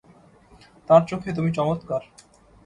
[0.89, 2.01] তার চোখে তুমি চমৎকার।